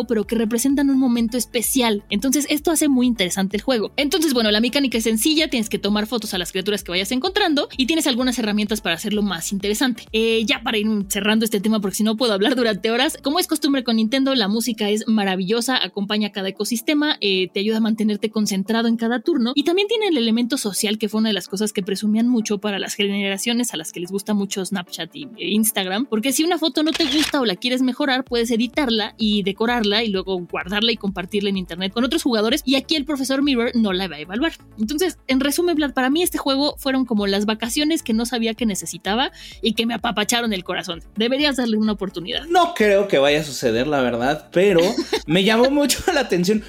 pero 0.07 0.25
que 0.25 0.35
representan 0.35 0.89
un 0.89 0.99
momento 0.99 1.37
especial. 1.37 2.03
Entonces 2.09 2.45
esto 2.49 2.71
hace 2.71 2.87
muy 2.87 3.07
interesante 3.07 3.57
el 3.57 3.63
juego. 3.63 3.91
Entonces, 3.97 4.33
bueno, 4.33 4.51
la 4.51 4.61
mecánica 4.61 4.97
es 4.97 5.03
sencilla, 5.03 5.49
tienes 5.49 5.69
que 5.69 5.79
tomar 5.79 6.07
fotos 6.07 6.33
a 6.33 6.37
las 6.37 6.51
criaturas 6.51 6.83
que 6.83 6.91
vayas 6.91 7.11
encontrando 7.11 7.67
y 7.77 7.85
tienes 7.85 8.07
algunas 8.07 8.37
herramientas 8.39 8.81
para 8.81 8.95
hacerlo 8.95 9.21
más 9.21 9.51
interesante. 9.51 10.05
Eh, 10.11 10.43
ya 10.45 10.61
para 10.63 10.77
ir 10.77 10.87
cerrando 11.09 11.45
este 11.45 11.59
tema, 11.59 11.79
porque 11.79 11.97
si 11.97 12.03
no 12.03 12.17
puedo 12.17 12.33
hablar 12.33 12.55
durante 12.55 12.91
horas, 12.91 13.17
como 13.21 13.39
es 13.39 13.47
costumbre 13.47 13.83
con 13.83 13.97
Nintendo, 13.97 14.35
la 14.35 14.47
música 14.47 14.89
es 14.89 15.07
maravillosa, 15.07 15.83
acompaña 15.83 16.31
cada 16.31 16.49
ecosistema, 16.49 17.17
eh, 17.21 17.49
te 17.53 17.59
ayuda 17.59 17.77
a 17.77 17.81
mantenerte 17.81 18.29
concentrado 18.29 18.87
en 18.87 18.97
cada 18.97 19.21
turno 19.21 19.53
y 19.55 19.63
también 19.63 19.87
tiene 19.87 20.07
el 20.07 20.17
elemento 20.17 20.57
social 20.57 20.97
que 20.97 21.09
fue 21.09 21.19
una 21.19 21.29
de 21.29 21.33
las 21.33 21.47
cosas 21.47 21.73
que 21.73 21.83
presumían 21.83 22.27
mucho 22.27 22.59
para 22.59 22.79
las 22.79 22.95
generaciones 22.95 23.73
a 23.73 23.77
las 23.77 23.91
que 23.91 23.99
les 23.99 24.11
gusta 24.11 24.33
mucho 24.33 24.63
Snapchat 24.63 25.15
y 25.15 25.27
e 25.37 25.49
Instagram, 25.51 26.05
porque 26.05 26.31
si 26.31 26.43
una 26.43 26.57
foto 26.57 26.83
no 26.83 26.91
te 26.91 27.05
gusta 27.05 27.41
o 27.41 27.45
la 27.45 27.55
quieres 27.55 27.81
mejorar, 27.81 28.23
puedes 28.23 28.51
editarla 28.51 29.15
y 29.17 29.43
decorarla 29.61 30.03
y 30.03 30.07
luego 30.07 30.39
guardarla 30.39 30.91
y 30.91 30.97
compartirla 30.97 31.49
en 31.49 31.57
internet 31.57 31.93
con 31.93 32.03
otros 32.03 32.23
jugadores 32.23 32.63
y 32.65 32.75
aquí 32.75 32.95
el 32.95 33.05
profesor 33.05 33.43
Mirror 33.43 33.71
no 33.75 33.93
la 33.93 34.07
va 34.07 34.15
a 34.15 34.19
evaluar. 34.19 34.53
Entonces, 34.79 35.19
en 35.27 35.39
resumen, 35.39 35.75
Vlad, 35.75 35.93
para 35.93 36.09
mí 36.09 36.23
este 36.23 36.39
juego 36.39 36.75
fueron 36.79 37.05
como 37.05 37.27
las 37.27 37.45
vacaciones 37.45 38.01
que 38.01 38.13
no 38.13 38.25
sabía 38.25 38.55
que 38.55 38.65
necesitaba 38.65 39.31
y 39.61 39.73
que 39.73 39.85
me 39.85 39.93
apapacharon 39.93 40.51
el 40.53 40.63
corazón. 40.63 41.03
Deberías 41.15 41.57
darle 41.57 41.77
una 41.77 41.91
oportunidad. 41.91 42.45
No 42.47 42.73
creo 42.73 43.07
que 43.07 43.19
vaya 43.19 43.41
a 43.41 43.43
suceder, 43.43 43.85
la 43.85 44.01
verdad, 44.01 44.49
pero 44.51 44.79
me 45.27 45.43
llamó 45.43 45.69
mucho 45.69 45.99
la 46.11 46.21
atención. 46.21 46.63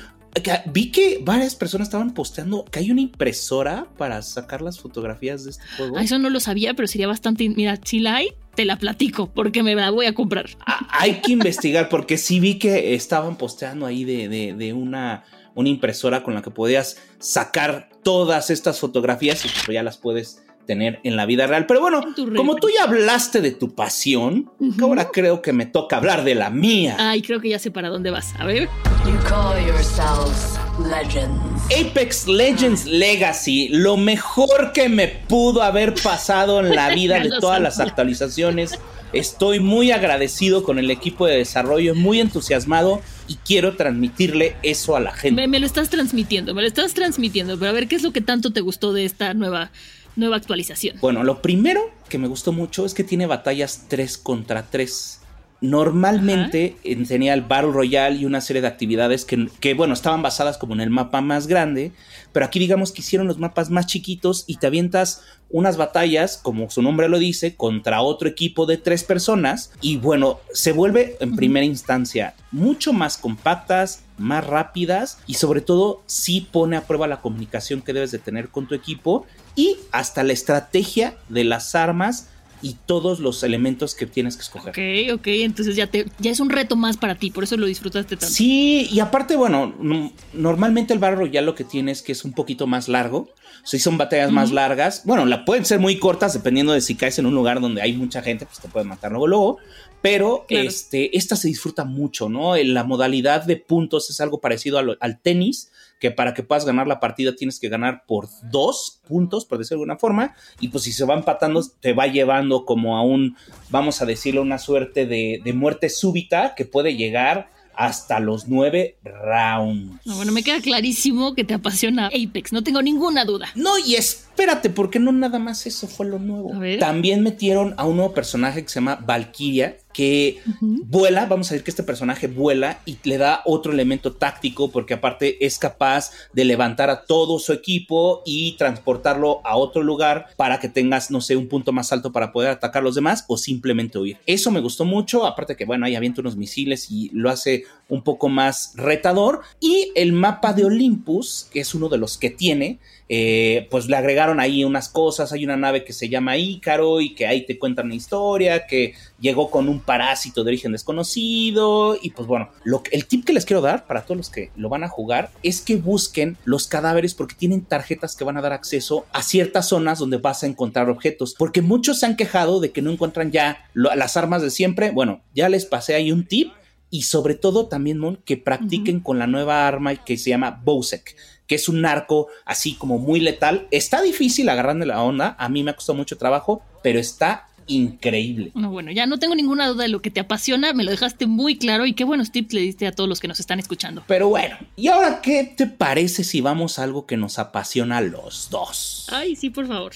Vi 0.67 0.91
que 0.91 1.21
varias 1.23 1.55
personas 1.55 1.89
estaban 1.89 2.13
posteando 2.13 2.67
que 2.67 2.81
hay 2.81 2.91
una 2.91 3.01
impresora 3.01 3.87
para 3.97 4.21
sacar 4.21 4.61
las 4.61 4.79
fotografías 4.79 5.45
de 5.45 5.51
este 5.51 5.63
juego. 5.77 5.97
Ah, 5.97 6.03
eso 6.03 6.19
no 6.19 6.29
lo 6.29 6.41
sabía, 6.41 6.75
pero 6.75 6.89
sería 6.89 7.07
bastante. 7.07 7.49
Mira, 7.49 7.79
si 7.83 8.01
la 8.01 8.17
hay, 8.17 8.35
te 8.55 8.65
la 8.65 8.77
platico 8.79 9.29
porque 9.33 9.63
me 9.63 9.75
la 9.75 9.91
voy 9.91 10.07
a 10.07 10.15
comprar. 10.15 10.47
Ah, 10.67 10.87
Hay 10.91 11.21
que 11.21 11.33
investigar 11.33 11.89
porque 11.89 12.19
sí 12.19 12.41
vi 12.41 12.59
que 12.59 12.95
estaban 12.95 13.37
posteando 13.37 13.87
ahí 13.87 14.05
de, 14.05 14.29
de- 14.29 14.53
de 14.55 14.73
una, 14.73 15.25
una 15.55 15.69
impresora 15.69 16.23
con 16.23 16.35
la 16.35 16.43
que 16.43 16.51
podías 16.51 16.99
sacar 17.19 17.89
todas 18.03 18.51
estas 18.51 18.79
fotografías 18.81 19.45
y 19.45 19.49
pues 19.49 19.75
ya 19.75 19.83
las 19.83 19.97
puedes 19.97 20.43
tener 20.67 21.01
en 21.03 21.17
la 21.17 21.27
vida 21.27 21.47
real. 21.47 21.67
Pero 21.67 21.81
bueno, 21.81 22.03
como 22.37 22.55
tú 22.57 22.69
ya 22.73 22.85
hablaste 22.85 23.41
de 23.41 23.51
tu 23.51 23.75
pasión, 23.75 24.51
ahora 24.81 25.11
creo 25.13 25.43
que 25.43 25.53
me 25.53 25.67
toca 25.67 25.97
hablar 25.97 26.23
de 26.23 26.35
la 26.37 26.51
mía. 26.51 26.97
Ay, 26.99 27.21
creo 27.23 27.41
que 27.41 27.49
ya 27.49 27.59
sé 27.59 27.71
para 27.71 27.89
dónde 27.89 28.11
vas. 28.11 28.35
A 28.39 28.45
ver. 28.45 28.69
You 29.05 29.17
call 29.29 29.59
yourselves 29.67 30.59
legends. 30.79 31.41
Apex 31.67 32.27
Legends 32.27 32.87
Legacy, 32.87 33.69
lo 33.69 33.97
mejor 33.97 34.73
que 34.73 34.89
me 34.89 35.09
pudo 35.09 35.63
haber 35.63 35.95
pasado 35.95 36.61
en 36.61 36.75
la 36.75 36.95
vida 36.95 37.21
de 37.21 37.31
todas 37.41 37.61
las 37.61 37.81
actualizaciones. 37.81 38.79
Estoy 39.13 39.61
muy 39.61 39.91
agradecido 39.91 40.63
con 40.63 40.79
el 40.79 40.91
equipo 40.91 41.27
de 41.27 41.37
desarrollo, 41.37 41.95
muy 41.95 42.21
entusiasmado 42.21 43.03
y 43.29 43.37
quiero 43.37 43.77
transmitirle 43.77 44.57
eso 44.63 44.97
a 44.97 45.01
la 45.01 45.13
gente. 45.13 45.41
Me, 45.41 45.49
me 45.49 45.61
lo 45.61 45.67
estás 45.67 45.91
transmitiendo, 45.91 46.55
me 46.55 46.63
lo 46.63 46.69
estás 46.69 46.95
transmitiendo. 46.95 47.59
Pero 47.59 47.71
a 47.71 47.75
ver, 47.75 47.89
¿qué 47.89 47.97
es 47.97 48.03
lo 48.03 48.13
que 48.13 48.23
tanto 48.23 48.53
te 48.53 48.63
gustó 48.63 48.95
de 48.95 49.05
esta 49.05 49.35
nueva, 49.35 49.71
nueva 50.17 50.37
actualización? 50.37 50.97
Bueno, 51.01 51.25
lo 51.25 51.43
primero 51.43 51.91
que 52.09 52.17
me 52.17 52.29
gustó 52.29 52.53
mucho 52.53 52.87
es 52.87 52.95
que 52.95 53.05
tiene 53.05 53.27
batallas 53.27 53.85
3 53.89 54.17
contra 54.17 54.71
3. 54.71 55.21
Normalmente 55.63 56.77
tenía 57.09 57.35
el 57.35 57.43
Battle 57.43 57.73
Royale 57.73 58.17
y 58.17 58.25
una 58.27 58.41
serie 58.41 58.61
de 58.61 58.69
actividades 58.69 59.25
que, 59.25 59.49
que, 59.61 59.75
bueno, 59.75 59.95
estaban 59.95 60.21
basadas 60.21 60.59
como 60.59 60.75
en 60.75 60.81
el 60.81 60.91
mapa 60.91 61.21
más 61.21 61.47
grande, 61.47 61.93
pero 62.33 62.45
aquí 62.45 62.59
digamos 62.59 62.93
que 62.93 63.01
hicieron 63.01 63.29
los 63.29 63.39
mapas 63.39 63.71
más 63.71 63.87
chiquitos 63.87 64.45
y 64.47 64.57
te 64.57 64.67
avientas 64.67 65.23
unas 65.53 65.77
batallas, 65.77 66.39
como 66.39 66.69
su 66.71 66.83
nombre 66.83 67.09
lo 67.09 67.19
dice, 67.19 67.55
contra 67.55 68.03
otro 68.03 68.29
equipo 68.29 68.67
de 68.67 68.79
tres 68.79 69.05
personas 69.05 69.71
y 69.81 69.99
bueno, 69.99 70.41
se 70.53 70.73
vuelve 70.73 71.17
en 71.21 71.37
primera 71.37 71.65
instancia 71.65 72.35
mucho 72.51 72.93
más 72.93 73.19
compactas, 73.19 74.03
más 74.19 74.47
rápidas 74.47 75.19
y 75.27 75.35
sobre 75.35 75.61
todo 75.61 76.03
sí 76.07 76.49
pone 76.51 76.77
a 76.77 76.87
prueba 76.87 77.07
la 77.07 77.21
comunicación 77.21 77.83
que 77.83 77.93
debes 77.93 78.11
de 78.11 78.19
tener 78.19 78.49
con 78.49 78.67
tu 78.67 78.75
equipo 78.75 79.27
y 79.55 79.77
hasta 79.93 80.23
la 80.23 80.33
estrategia 80.33 81.17
de 81.29 81.45
las 81.45 81.75
armas 81.75 82.29
y 82.63 82.77
todos 82.87 83.19
los 83.21 83.43
elementos 83.43 83.95
que 83.95 84.07
tienes 84.07 84.37
que 84.37 84.43
escoger. 84.43 84.71
Ok, 84.71 85.19
ok, 85.21 85.27
entonces 85.27 85.77
ya, 85.77 85.87
te, 85.89 86.07
ya 86.19 86.31
es 86.31 86.41
un 86.41 86.49
reto 86.49 86.77
más 86.77 86.97
para 86.97 87.17
ti, 87.17 87.31
por 87.31 87.45
eso 87.45 87.57
lo 87.57 87.67
disfrutaste 87.67 88.17
tanto. 88.17 88.33
Sí, 88.35 88.89
y 88.91 89.01
aparte, 89.01 89.37
bueno, 89.37 89.75
no- 89.81 90.13
normalmente 90.33 90.93
el 90.95 90.99
Battle 91.01 91.17
Royale 91.17 91.45
lo 91.47 91.55
que 91.55 91.65
tiene 91.65 91.93
es 91.93 92.03
que 92.03 92.13
es 92.13 92.25
un 92.25 92.33
poquito 92.33 92.67
más 92.67 92.89
largo. 92.89 93.29
Si 93.65 93.79
son 93.79 93.99
batallas 93.99 94.31
más 94.33 94.51
largas, 94.51 95.03
bueno, 95.05 95.25
la 95.27 95.45
pueden 95.45 95.65
ser 95.65 95.79
muy 95.79 95.99
cortas 95.99 96.33
dependiendo 96.33 96.73
de 96.73 96.81
si 96.81 96.95
caes 96.97 97.19
en 97.19 97.27
un 97.27 97.35
lugar 97.35 97.61
donde 97.61 97.83
hay 97.83 97.93
mucha 97.93 98.23
gente, 98.23 98.47
pues 98.47 98.59
te 98.61 98.69
pueden 98.69 98.89
matar 98.89 99.11
luego, 99.13 99.27
luego. 99.27 99.59
Pero 100.03 100.45
Claro. 100.49 100.69
este, 100.69 101.17
esta 101.17 101.37
se 101.37 101.49
disfruta 101.49 101.85
mucho, 101.85 102.29
¿no? 102.29 102.57
En 102.57 102.75
La 102.75 102.85
modalidad 102.85 103.45
de 103.45 103.57
puntos 103.57 104.11
es 104.11 104.21
algo 104.21 104.41
parecido 104.41 104.79
al 104.79 105.21
tenis, 105.23 105.71
que 106.01 106.11
para 106.11 106.35
que 106.35 106.43
puedas 106.43 106.65
ganar 106.67 106.89
la 106.89 106.99
partida 106.99 107.37
tienes 107.37 107.61
que 107.61 107.69
ganar 107.69 108.03
por 108.09 108.27
dos 108.51 108.99
puntos, 109.07 109.45
por 109.45 109.59
decirlo 109.59 109.79
de 109.79 109.83
alguna 109.85 109.99
forma, 110.01 110.35
y 110.59 110.67
pues 110.69 110.83
si 110.83 110.93
se 110.93 111.05
va 111.05 111.15
empatando 111.15 111.63
te 111.81 111.93
va 111.93 112.09
llevando 112.09 112.65
como 112.65 112.97
a 112.97 113.03
un, 113.03 113.37
vamos 113.71 114.03
a 114.03 114.07
decirlo, 114.07 114.43
una 114.43 114.59
suerte 114.59 115.07
de, 115.07 115.41
de 115.45 115.53
muerte 115.53 115.89
súbita 115.89 116.55
que 116.57 116.65
puede 116.65 116.97
llegar 116.97 117.51
hasta 117.75 118.21
los 118.21 118.49
nueve 118.49 118.97
rounds. 119.05 120.05
No, 120.05 120.17
bueno, 120.17 120.33
me 120.33 120.43
queda 120.43 120.61
clarísimo 120.61 121.35
que 121.35 121.45
te 121.45 121.55
apasiona 121.55 122.09
Apex, 122.09 122.53
no 122.53 122.63
tengo 122.63 122.83
ninguna 122.83 123.25
duda. 123.25 123.49
No, 123.55 123.79
y 123.79 123.95
espérate, 124.33 124.71
porque 124.71 124.99
no 124.99 125.13
nada 125.13 125.39
más 125.39 125.67
eso 125.67 125.87
fue 125.87 126.07
lo 126.07 126.19
nuevo. 126.19 126.53
También 126.81 127.23
metieron 127.23 127.75
a 127.77 127.85
un 127.85 127.97
nuevo 127.97 128.15
personaje 128.15 128.63
que 128.63 128.69
se 128.69 128.77
llama 128.77 128.97
Valkyria, 128.97 129.77
que 129.93 130.41
vuela, 130.61 131.27
vamos 131.27 131.51
a 131.51 131.55
decir 131.55 131.65
que 131.65 131.71
este 131.71 131.83
personaje 131.83 132.27
vuela 132.27 132.81
y 132.87 132.97
le 133.05 133.19
da 133.19 133.43
otro 133.45 133.73
elemento 133.73 134.15
táctico 134.15 134.71
porque 134.71 134.95
aparte 134.95 135.45
es 135.45 135.59
capaz 135.59 136.13
de 136.33 136.47
levantar 136.47 136.89
a 136.89 137.05
todo 137.05 137.39
su 137.39 137.53
equipo 137.53 138.23
y 138.25 138.57
transportarlo 138.57 139.43
a 139.45 139.57
otro 139.57 139.83
lugar 139.83 140.29
para 140.37 140.59
que 140.61 140.71
tengas, 140.71 141.11
no 141.11 141.21
sé, 141.21 141.37
un 141.37 141.49
punto 141.49 141.73
más 141.73 141.93
alto 141.93 142.11
para 142.11 142.33
poder 142.33 142.51
atacar 142.51 142.81
a 142.81 142.85
los 142.85 142.95
demás 142.95 143.27
o 143.29 143.37
simplemente 143.37 143.99
huir. 143.99 144.17
Eso 144.25 144.51
me 144.51 144.61
gustó 144.61 144.87
mucho, 144.87 145.27
aparte 145.27 145.57
que 145.57 145.67
bueno, 145.67 145.85
ahí 145.85 145.95
avienta 145.95 146.23
unos 146.23 146.37
misiles 146.37 146.91
y 146.91 147.11
lo 147.13 147.29
hace 147.29 147.65
un 147.93 148.03
poco 148.03 148.31
más 148.31 148.73
retador. 148.75 149.43
Y 149.61 149.93
el 149.95 150.15
mapa 150.15 150.55
de 150.55 150.65
Olympus, 150.65 151.47
que 151.53 151.61
es 151.61 151.75
uno 151.75 151.91
de 151.91 151.99
los 151.99 152.17
que 152.17 152.31
tiene, 152.31 152.79
eh, 153.11 153.69
pues 153.71 153.87
le 153.87 153.97
agregaron 153.97 154.41
ahí 154.41 154.65
unas 154.65 154.89
cosas, 154.89 155.31
hay 155.33 155.45
una 155.45 155.59
nave 155.59 155.85
que 155.85 155.93
se 155.93 156.09
llama 156.09 156.39
Ícaro 156.39 157.03
y 157.03 157.15
que 157.15 157.27
ahí 157.27 157.45
te 157.45 157.59
cuentan 157.59 157.87
una 157.87 157.95
historia, 157.95 158.67
que 158.67 158.95
llegó 159.21 159.51
con 159.51 159.69
un 159.69 159.81
parásito 159.81 160.43
de 160.43 160.49
origen 160.49 160.73
desconocido. 160.73 161.99
Y 162.01 162.11
pues 162.11 162.27
bueno, 162.27 162.49
lo, 162.65 162.83
el 162.93 163.05
tip 163.05 163.27
que 163.27 163.35
les 163.35 163.45
quiero 163.45 163.61
dar 163.61 163.87
para 163.87 164.05
todos 164.05 164.17
los 164.17 164.31
que 164.31 164.51
lo 164.57 164.71
van 164.71 164.85
a 164.85 164.89
jugar 164.89 165.31
es 165.43 165.61
que 165.61 165.77
busquen 165.77 166.39
los 166.47 166.67
cadáveres 166.69 167.13
porque 167.13 167.35
tienen 167.35 167.61
tarjetas 167.61 168.17
que 168.17 168.25
van 168.25 168.39
a 168.39 168.41
dar 168.41 168.55
acceso 168.55 169.05
a 169.13 169.23
ciertas 169.23 169.69
zonas 169.69 169.99
donde 169.99 170.17
vas 170.17 170.45
a 170.45 170.47
encontrar 170.47 170.89
objetos, 170.89 171.35
porque 171.39 171.61
muchos 171.61 172.01
se 172.01 172.07
han 172.07 172.17
quejado 172.17 172.59
de 172.59 172.71
que 172.71 172.81
no 172.81 172.91
encuentran 172.91 173.31
ya 173.33 173.69
las 173.75 174.17
armas 174.17 174.41
de 174.41 174.51
siempre, 174.51 174.93
bueno, 174.93 175.21
ya 175.35 175.51
les 175.51 175.67
pasé 175.67 175.95
ahí 175.95 176.11
un 176.11 176.25
tip 176.25 176.53
y 176.93 177.03
sobre 177.03 177.35
todo 177.35 177.69
también, 177.69 177.99
Mon, 177.99 178.17
que 178.17 178.37
practiquen 178.37 179.01
con 179.01 179.19
la 179.19 179.27
nueva 179.27 179.67
arma 179.67 179.97
que 179.97 180.19
se 180.19 180.29
llama 180.29 180.61
Bosek, 180.63 181.17
que 181.47 181.55
es 181.55 181.67
un 181.71 181.87
arco 181.87 182.29
así 182.45 182.75
como 182.75 182.99
muy 182.99 183.19
letal. 183.19 183.67
Está 183.71 184.03
difícil 184.03 184.51
agarrando 184.51 184.85
la 184.85 185.03
onda, 185.03 185.35
a 185.39 185.49
mí 185.49 185.65
me 185.65 185.71
ha 185.71 185.75
costado 185.75 185.97
mucho 185.97 186.19
trabajo, 186.19 186.63
pero 186.83 187.01
está 187.01 187.49
increíble. 187.67 188.53
No, 188.55 188.71
bueno, 188.71 188.91
ya 188.93 189.07
no 189.07 189.19
tengo 189.19 189.35
ninguna 189.35 189.69
duda 189.69 189.85
de 189.85 189.89
lo 189.89 190.03
que 190.03 190.11
te 190.11 190.21
apasiona, 190.21 190.75
me 190.75 190.85
lo 190.85 190.91
dejaste 190.91 191.27
muy 191.27 191.57
claro 191.57 191.87
y 191.87 191.95
qué 191.95 192.05
buenos 192.05 192.31
tips 192.31 192.53
le 192.53 192.61
diste 192.61 192.87
a 192.87 192.93
todos 192.93 193.09
los 193.09 193.21
que 193.21 193.29
nos 193.29 193.41
están 193.41 193.59
escuchando. 193.59 194.05
Pero 194.07 194.29
bueno, 194.29 194.59
¿y 194.77 194.89
ahora 194.89 195.23
qué 195.23 195.45
te 195.45 195.67
parece 195.67 196.25
si 196.25 196.43
vamos 196.43 196.79
a 196.79 196.83
algo 196.83 197.07
que 197.07 197.17
nos 197.17 197.39
apasiona 197.39 197.97
a 197.97 198.03
los 198.03 198.51
dos? 198.51 199.07
Ay, 199.11 199.35
sí, 199.35 199.49
por 199.49 199.67
favor. 199.67 199.93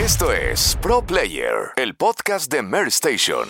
Esto 0.00 0.32
es 0.32 0.78
Pro 0.80 1.04
Player, 1.04 1.72
el 1.74 1.96
podcast 1.96 2.52
de 2.52 2.62
Mer 2.62 2.86
Station. 2.86 3.48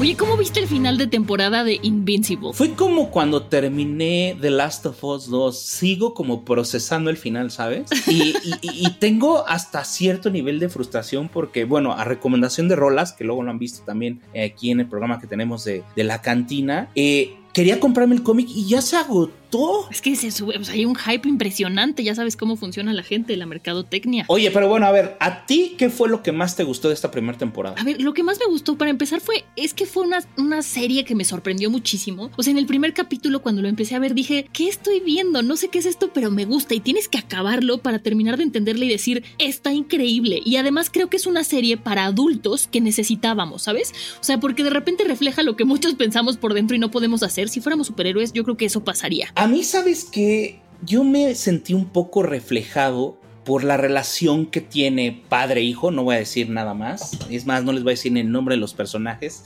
Oye, 0.00 0.16
¿cómo 0.16 0.36
viste 0.36 0.60
el 0.60 0.68
final 0.68 0.96
de 0.96 1.08
temporada 1.08 1.64
de 1.64 1.80
Invincible? 1.82 2.50
Fue 2.52 2.74
como 2.74 3.10
cuando 3.10 3.42
terminé 3.42 4.38
The 4.40 4.50
Last 4.50 4.86
of 4.86 5.02
Us 5.02 5.28
2. 5.28 5.58
Sigo 5.58 6.14
como 6.14 6.44
procesando 6.44 7.10
el 7.10 7.16
final, 7.16 7.50
¿sabes? 7.50 7.90
Y, 8.06 8.88
tengo 9.00 9.46
hasta 9.46 9.84
cierto 9.84 10.30
nivel 10.30 10.60
de 10.60 10.68
frustración 10.68 11.28
porque, 11.28 11.64
bueno, 11.64 11.92
a 11.92 12.04
recomendación 12.04 12.68
de 12.68 12.76
Rolas, 12.76 13.12
que 13.12 13.24
luego 13.24 13.42
lo 13.42 13.50
han 13.50 13.58
visto 13.58 13.84
también 13.84 14.20
eh, 14.34 14.44
aquí 14.44 14.70
en 14.70 14.80
el 14.80 14.86
programa 14.86 15.20
que 15.20 15.26
tenemos 15.26 15.64
de, 15.64 15.82
de 15.96 16.04
la 16.04 16.22
cantina, 16.22 16.90
eh, 16.94 17.36
quería 17.52 17.80
comprarme 17.80 18.14
el 18.14 18.22
cómic 18.22 18.48
y 18.50 18.68
ya 18.68 18.80
se 18.80 18.96
agotó. 18.96 19.47
Es 19.90 20.02
que 20.02 20.14
se 20.16 20.30
sube, 20.30 20.62
sea, 20.64 20.74
hay 20.74 20.84
un 20.84 20.94
hype 20.94 21.28
impresionante, 21.28 22.04
ya 22.04 22.14
sabes 22.14 22.36
cómo 22.36 22.56
funciona 22.56 22.92
la 22.92 23.02
gente, 23.02 23.36
la 23.36 23.46
mercadotecnia. 23.46 24.24
Oye, 24.28 24.50
pero 24.50 24.68
bueno, 24.68 24.86
a 24.86 24.92
ver, 24.92 25.16
¿a 25.20 25.46
ti 25.46 25.74
qué 25.78 25.90
fue 25.90 26.08
lo 26.08 26.22
que 26.22 26.32
más 26.32 26.56
te 26.56 26.64
gustó 26.64 26.88
de 26.88 26.94
esta 26.94 27.10
primera 27.10 27.38
temporada? 27.38 27.76
A 27.78 27.84
ver, 27.84 28.00
lo 28.00 28.12
que 28.12 28.22
más 28.22 28.38
me 28.38 28.46
gustó 28.46 28.76
para 28.76 28.90
empezar 28.90 29.20
fue, 29.20 29.44
es 29.56 29.74
que 29.74 29.86
fue 29.86 30.04
una, 30.04 30.20
una 30.36 30.62
serie 30.62 31.04
que 31.04 31.14
me 31.14 31.24
sorprendió 31.24 31.70
muchísimo. 31.70 32.30
O 32.36 32.42
sea, 32.42 32.50
en 32.50 32.58
el 32.58 32.66
primer 32.66 32.92
capítulo 32.94 33.40
cuando 33.42 33.62
lo 33.62 33.68
empecé 33.68 33.94
a 33.94 33.98
ver 33.98 34.14
dije, 34.14 34.48
¿qué 34.52 34.68
estoy 34.68 35.00
viendo? 35.00 35.42
No 35.42 35.56
sé 35.56 35.68
qué 35.68 35.78
es 35.78 35.86
esto, 35.86 36.10
pero 36.12 36.30
me 36.30 36.44
gusta 36.44 36.74
y 36.74 36.80
tienes 36.80 37.08
que 37.08 37.18
acabarlo 37.18 37.78
para 37.78 37.98
terminar 38.00 38.36
de 38.36 38.44
entenderle 38.44 38.86
y 38.86 38.90
decir, 38.90 39.24
está 39.38 39.72
increíble. 39.72 40.40
Y 40.44 40.56
además 40.56 40.90
creo 40.90 41.08
que 41.08 41.16
es 41.16 41.26
una 41.26 41.44
serie 41.44 41.76
para 41.76 42.04
adultos 42.04 42.66
que 42.66 42.80
necesitábamos, 42.80 43.62
¿sabes? 43.62 43.92
O 44.20 44.24
sea, 44.24 44.40
porque 44.40 44.64
de 44.64 44.70
repente 44.70 45.04
refleja 45.04 45.42
lo 45.42 45.56
que 45.56 45.64
muchos 45.64 45.94
pensamos 45.94 46.36
por 46.36 46.54
dentro 46.54 46.76
y 46.76 46.78
no 46.78 46.90
podemos 46.90 47.22
hacer. 47.22 47.48
Si 47.48 47.60
fuéramos 47.60 47.86
superhéroes, 47.86 48.32
yo 48.32 48.44
creo 48.44 48.56
que 48.56 48.66
eso 48.66 48.84
pasaría. 48.84 49.32
A 49.38 49.46
mí, 49.46 49.62
¿sabes 49.62 50.04
que 50.04 50.58
Yo 50.84 51.04
me 51.04 51.32
sentí 51.36 51.72
un 51.72 51.84
poco 51.90 52.24
reflejado 52.24 53.16
por 53.44 53.62
la 53.62 53.76
relación 53.76 54.46
que 54.46 54.60
tiene 54.60 55.22
padre-hijo, 55.28 55.92
no 55.92 56.02
voy 56.02 56.16
a 56.16 56.18
decir 56.18 56.50
nada 56.50 56.74
más, 56.74 57.16
es 57.30 57.46
más, 57.46 57.62
no 57.62 57.72
les 57.72 57.84
voy 57.84 57.92
a 57.92 57.94
decir 57.94 58.18
el 58.18 58.32
nombre 58.32 58.56
de 58.56 58.60
los 58.60 58.74
personajes. 58.74 59.44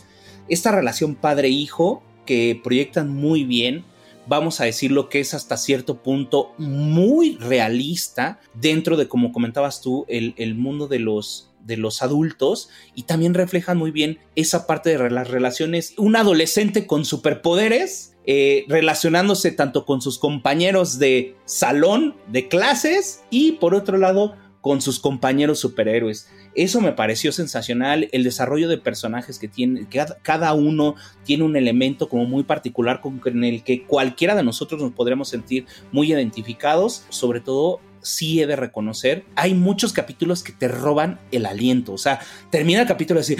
Esta 0.48 0.72
relación 0.72 1.14
padre-hijo 1.14 2.02
que 2.24 2.58
proyectan 2.64 3.10
muy 3.10 3.44
bien, 3.44 3.84
vamos 4.26 4.62
a 4.62 4.64
decir 4.64 4.92
lo 4.92 5.10
que 5.10 5.20
es 5.20 5.34
hasta 5.34 5.58
cierto 5.58 6.02
punto 6.02 6.54
muy 6.56 7.36
realista 7.36 8.40
dentro 8.54 8.96
de, 8.96 9.08
como 9.08 9.30
comentabas 9.30 9.82
tú, 9.82 10.06
el, 10.08 10.32
el 10.38 10.54
mundo 10.54 10.88
de 10.88 11.00
los, 11.00 11.50
de 11.66 11.76
los 11.76 12.00
adultos 12.00 12.70
y 12.94 13.02
también 13.02 13.34
reflejan 13.34 13.76
muy 13.76 13.90
bien 13.90 14.18
esa 14.36 14.66
parte 14.66 14.96
de 14.96 15.10
las 15.10 15.28
relaciones, 15.28 15.92
un 15.98 16.16
adolescente 16.16 16.86
con 16.86 17.04
superpoderes, 17.04 18.11
eh, 18.26 18.64
relacionándose 18.68 19.50
tanto 19.50 19.84
con 19.84 20.00
sus 20.00 20.18
compañeros 20.18 20.98
de 20.98 21.36
salón, 21.44 22.14
de 22.28 22.48
clases 22.48 23.22
y 23.30 23.52
por 23.52 23.74
otro 23.74 23.98
lado 23.98 24.36
con 24.60 24.80
sus 24.80 25.00
compañeros 25.00 25.58
superhéroes. 25.58 26.28
Eso 26.54 26.80
me 26.80 26.92
pareció 26.92 27.32
sensacional, 27.32 28.08
el 28.12 28.22
desarrollo 28.22 28.68
de 28.68 28.78
personajes 28.78 29.38
que 29.40 29.48
tiene, 29.48 29.88
cada- 30.22 30.52
uno 30.54 30.94
tiene 31.24 31.42
un 31.42 31.56
elemento 31.56 32.08
como 32.08 32.26
muy 32.26 32.44
particular 32.44 33.00
con 33.00 33.20
el 33.42 33.64
que 33.64 33.82
cualquiera 33.84 34.36
de 34.36 34.44
nosotros 34.44 34.80
nos 34.80 34.92
podremos 34.92 35.28
sentir 35.28 35.66
muy 35.90 36.12
identificados, 36.12 37.04
sobre 37.08 37.40
todo 37.40 37.80
sí 38.02 38.40
he 38.40 38.46
de 38.46 38.56
reconocer, 38.56 39.24
hay 39.36 39.54
muchos 39.54 39.92
capítulos 39.92 40.42
que 40.42 40.52
te 40.52 40.68
roban 40.68 41.20
el 41.30 41.46
aliento, 41.46 41.92
o 41.92 41.98
sea, 41.98 42.20
termina 42.50 42.82
el 42.82 42.88
capítulo 42.88 43.20
así 43.20 43.36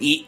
y, 0.00 0.26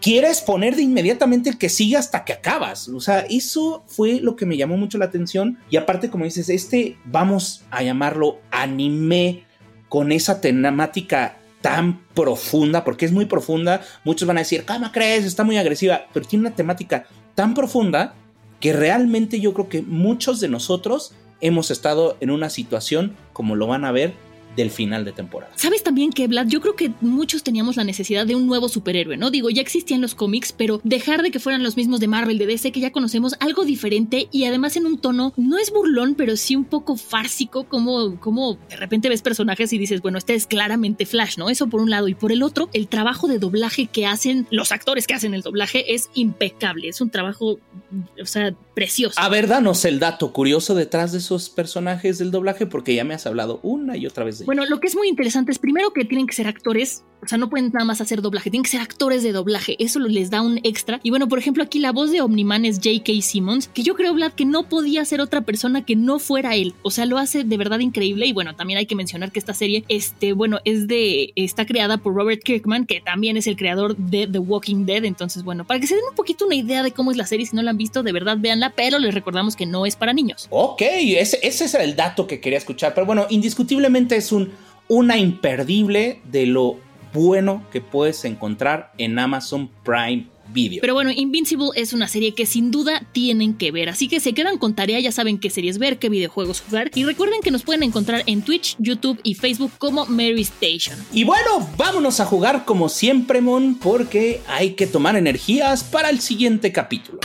quieres 0.00 0.40
poner 0.40 0.74
de 0.74 0.82
inmediatamente 0.82 1.50
el 1.50 1.58
que 1.58 1.68
sigue 1.68 1.96
hasta 1.96 2.24
que 2.24 2.32
acabas, 2.32 2.88
o 2.88 3.00
sea, 3.00 3.20
eso 3.28 3.84
fue 3.86 4.20
lo 4.20 4.34
que 4.34 4.46
me 4.46 4.56
llamó 4.56 4.78
mucho 4.78 4.96
la 4.96 5.04
atención. 5.04 5.58
Y 5.68 5.76
aparte 5.76 6.08
como 6.08 6.24
dices, 6.24 6.48
este 6.48 6.96
vamos 7.04 7.64
a 7.70 7.82
llamarlo 7.82 8.40
anime 8.50 9.44
con 9.88 10.12
esa 10.12 10.40
temática 10.40 11.36
tan 11.60 12.06
profunda, 12.14 12.84
porque 12.84 13.04
es 13.04 13.12
muy 13.12 13.26
profunda, 13.26 13.82
muchos 14.04 14.26
van 14.26 14.38
a 14.38 14.40
decir, 14.40 14.64
¿cómo 14.64 14.92
crees? 14.92 15.24
Está 15.24 15.44
muy 15.44 15.58
agresiva, 15.58 16.06
pero 16.12 16.26
tiene 16.26 16.46
una 16.46 16.56
temática 16.56 17.06
tan 17.34 17.54
profunda 17.54 18.14
que 18.60 18.72
realmente 18.72 19.40
yo 19.40 19.52
creo 19.52 19.68
que 19.68 19.82
muchos 19.82 20.40
de 20.40 20.48
nosotros 20.48 21.12
hemos 21.40 21.70
estado 21.70 22.16
en 22.20 22.30
una 22.30 22.50
situación 22.50 23.16
como 23.32 23.56
lo 23.56 23.66
van 23.66 23.84
a 23.84 23.92
ver 23.92 24.14
del 24.56 24.70
final 24.70 25.04
de 25.04 25.12
temporada. 25.12 25.52
¿Sabes 25.54 25.82
también 25.82 26.10
que, 26.10 26.26
Vlad? 26.26 26.46
Yo 26.48 26.60
creo 26.60 26.74
que 26.74 26.90
muchos 27.00 27.42
teníamos 27.42 27.76
la 27.76 27.84
necesidad 27.84 28.26
de 28.26 28.34
un 28.34 28.46
nuevo 28.46 28.68
superhéroe, 28.68 29.16
¿no? 29.16 29.30
Digo, 29.30 29.50
ya 29.50 29.60
existían 29.60 30.00
los 30.00 30.14
cómics, 30.14 30.52
pero 30.52 30.80
dejar 30.82 31.22
de 31.22 31.30
que 31.30 31.38
fueran 31.38 31.62
los 31.62 31.76
mismos 31.76 32.00
de 32.00 32.08
Marvel, 32.08 32.38
de 32.38 32.46
DC, 32.46 32.72
que 32.72 32.80
ya 32.80 32.90
conocemos, 32.90 33.36
algo 33.38 33.64
diferente 33.64 34.28
y 34.32 34.44
además 34.44 34.76
en 34.76 34.86
un 34.86 34.98
tono, 34.98 35.34
no 35.36 35.58
es 35.58 35.70
burlón, 35.70 36.14
pero 36.14 36.36
sí 36.36 36.56
un 36.56 36.64
poco 36.64 36.96
fársico, 36.96 37.64
como, 37.64 38.18
como 38.18 38.58
de 38.68 38.76
repente 38.76 39.08
ves 39.08 39.22
personajes 39.22 39.72
y 39.72 39.78
dices, 39.78 40.00
bueno, 40.00 40.18
este 40.18 40.34
es 40.34 40.46
claramente 40.46 41.06
Flash, 41.06 41.36
¿no? 41.36 41.50
Eso 41.50 41.68
por 41.68 41.80
un 41.80 41.90
lado. 41.90 42.08
Y 42.08 42.14
por 42.14 42.32
el 42.32 42.42
otro, 42.42 42.70
el 42.72 42.88
trabajo 42.88 43.28
de 43.28 43.38
doblaje 43.38 43.86
que 43.86 44.06
hacen 44.06 44.46
los 44.50 44.72
actores 44.72 45.06
que 45.06 45.14
hacen 45.14 45.34
el 45.34 45.42
doblaje 45.42 45.94
es 45.94 46.08
impecable. 46.14 46.88
Es 46.88 47.00
un 47.00 47.10
trabajo, 47.10 47.58
o 48.20 48.26
sea, 48.26 48.54
precioso. 48.76 49.18
A 49.18 49.30
ver, 49.30 49.48
danos 49.48 49.86
el 49.86 49.98
dato 49.98 50.34
curioso 50.34 50.74
detrás 50.74 51.12
de 51.12 51.18
esos 51.18 51.48
personajes 51.48 52.18
del 52.18 52.30
doblaje, 52.30 52.66
porque 52.66 52.94
ya 52.94 53.04
me 53.04 53.14
has 53.14 53.26
hablado 53.26 53.58
una 53.62 53.96
y 53.96 54.06
otra 54.06 54.22
vez 54.22 54.38
de 54.38 54.44
Bueno, 54.44 54.66
lo 54.66 54.80
que 54.80 54.88
es 54.88 54.94
muy 54.94 55.08
interesante 55.08 55.50
es 55.50 55.58
primero 55.58 55.94
que 55.94 56.04
tienen 56.04 56.26
que 56.26 56.34
ser 56.34 56.46
actores, 56.46 57.02
o 57.22 57.26
sea, 57.26 57.38
no 57.38 57.48
pueden 57.48 57.72
nada 57.72 57.86
más 57.86 58.02
hacer 58.02 58.20
doblaje, 58.20 58.50
tienen 58.50 58.64
que 58.64 58.70
ser 58.70 58.82
actores 58.82 59.22
de 59.22 59.32
doblaje, 59.32 59.76
eso 59.78 59.98
les 59.98 60.28
da 60.28 60.42
un 60.42 60.60
extra. 60.62 61.00
Y 61.02 61.08
bueno, 61.08 61.26
por 61.26 61.38
ejemplo, 61.38 61.62
aquí 61.62 61.78
la 61.78 61.90
voz 61.90 62.10
de 62.10 62.20
Omniman 62.20 62.66
es 62.66 62.76
J.K. 62.76 63.22
Simmons, 63.22 63.68
que 63.68 63.82
yo 63.82 63.94
creo, 63.94 64.12
Vlad, 64.12 64.32
que 64.32 64.44
no 64.44 64.68
podía 64.68 65.02
ser 65.06 65.22
otra 65.22 65.40
persona 65.40 65.82
que 65.82 65.96
no 65.96 66.18
fuera 66.18 66.54
él. 66.54 66.74
O 66.82 66.90
sea, 66.90 67.06
lo 67.06 67.16
hace 67.16 67.44
de 67.44 67.56
verdad 67.56 67.78
increíble. 67.78 68.26
Y 68.26 68.34
bueno, 68.34 68.56
también 68.56 68.78
hay 68.78 68.84
que 68.84 68.94
mencionar 68.94 69.32
que 69.32 69.38
esta 69.38 69.54
serie, 69.54 69.84
este, 69.88 70.34
bueno, 70.34 70.58
es 70.66 70.86
de, 70.86 71.32
está 71.34 71.64
creada 71.64 71.96
por 71.96 72.14
Robert 72.14 72.42
Kirkman, 72.42 72.84
que 72.84 73.00
también 73.00 73.38
es 73.38 73.46
el 73.46 73.56
creador 73.56 73.96
de 73.96 74.26
The 74.26 74.38
Walking 74.38 74.84
Dead. 74.84 75.06
Entonces, 75.06 75.44
bueno, 75.44 75.66
para 75.66 75.80
que 75.80 75.86
se 75.86 75.94
den 75.94 76.04
un 76.10 76.14
poquito 76.14 76.44
una 76.44 76.56
idea 76.56 76.82
de 76.82 76.92
cómo 76.92 77.10
es 77.10 77.16
la 77.16 77.26
serie, 77.26 77.46
si 77.46 77.56
no 77.56 77.62
la 77.62 77.70
han 77.70 77.78
visto, 77.78 78.02
de 78.02 78.12
verdad 78.12 78.36
véanla, 78.38 78.65
pero 78.74 78.98
les 78.98 79.14
recordamos 79.14 79.56
que 79.56 79.66
no 79.66 79.86
es 79.86 79.96
para 79.96 80.12
niños. 80.12 80.46
Ok, 80.50 80.82
ese, 80.82 81.38
ese 81.42 81.64
es 81.64 81.74
el 81.74 81.96
dato 81.96 82.26
que 82.26 82.40
quería 82.40 82.58
escuchar. 82.58 82.94
Pero 82.94 83.06
bueno, 83.06 83.26
indiscutiblemente 83.28 84.16
es 84.16 84.32
un, 84.32 84.52
una 84.88 85.16
imperdible 85.18 86.20
de 86.24 86.46
lo 86.46 86.78
bueno 87.12 87.64
que 87.72 87.80
puedes 87.80 88.24
encontrar 88.24 88.92
en 88.98 89.18
Amazon 89.18 89.70
Prime 89.84 90.26
Video. 90.48 90.80
Pero 90.80 90.94
bueno, 90.94 91.10
Invincible 91.10 91.70
es 91.74 91.92
una 91.92 92.06
serie 92.06 92.32
que 92.32 92.46
sin 92.46 92.70
duda 92.70 93.04
tienen 93.12 93.54
que 93.54 93.72
ver, 93.72 93.88
así 93.88 94.06
que 94.06 94.20
se 94.20 94.32
quedan 94.32 94.58
con 94.58 94.74
tarea, 94.74 95.00
ya 95.00 95.10
saben 95.10 95.38
qué 95.38 95.50
series 95.50 95.78
ver, 95.78 95.98
qué 95.98 96.08
videojuegos 96.08 96.60
jugar 96.60 96.90
y 96.94 97.04
recuerden 97.04 97.40
que 97.42 97.50
nos 97.50 97.64
pueden 97.64 97.82
encontrar 97.82 98.22
en 98.26 98.42
Twitch, 98.42 98.76
YouTube 98.78 99.18
y 99.24 99.34
Facebook 99.34 99.72
como 99.78 100.06
Mary 100.06 100.42
Station. 100.42 100.96
Y 101.12 101.24
bueno, 101.24 101.68
vámonos 101.76 102.20
a 102.20 102.26
jugar 102.26 102.64
como 102.64 102.88
siempre, 102.88 103.40
Mon, 103.40 103.74
porque 103.74 104.40
hay 104.46 104.74
que 104.74 104.86
tomar 104.86 105.16
energías 105.16 105.82
para 105.82 106.10
el 106.10 106.20
siguiente 106.20 106.70
capítulo. 106.70 107.18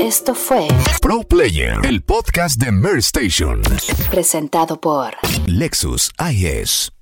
Esto 0.00 0.34
fue 0.34 0.68
Pro 1.00 1.22
Player, 1.22 1.78
el 1.84 2.02
podcast 2.02 2.60
de 2.60 2.72
Mer 2.72 2.98
Station. 2.98 3.62
presentado 4.10 4.80
por 4.80 5.14
Lexus 5.46 6.10
IS. 6.30 6.92